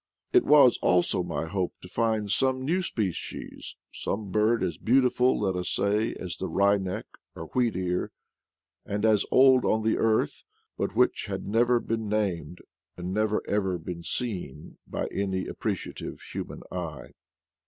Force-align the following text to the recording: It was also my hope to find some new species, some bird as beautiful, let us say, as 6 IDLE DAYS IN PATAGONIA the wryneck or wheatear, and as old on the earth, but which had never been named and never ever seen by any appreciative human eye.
It 0.33 0.45
was 0.45 0.79
also 0.81 1.21
my 1.21 1.45
hope 1.45 1.75
to 1.83 1.87
find 1.87 2.31
some 2.31 2.65
new 2.65 2.81
species, 2.81 3.75
some 3.93 4.31
bird 4.31 4.63
as 4.63 4.77
beautiful, 4.79 5.39
let 5.39 5.55
us 5.55 5.69
say, 5.69 5.85
as 5.85 5.89
6 5.89 5.97
IDLE 5.97 5.99
DAYS 5.99 6.05
IN 6.05 6.17
PATAGONIA 6.17 6.39
the 6.39 6.47
wryneck 6.47 7.05
or 7.35 7.49
wheatear, 7.49 8.09
and 8.83 9.05
as 9.05 9.25
old 9.29 9.63
on 9.63 9.83
the 9.83 9.99
earth, 9.99 10.41
but 10.75 10.95
which 10.95 11.25
had 11.27 11.45
never 11.45 11.79
been 11.79 12.09
named 12.09 12.61
and 12.97 13.13
never 13.13 13.43
ever 13.47 13.79
seen 14.01 14.79
by 14.87 15.05
any 15.11 15.45
appreciative 15.45 16.19
human 16.33 16.63
eye. 16.71 17.11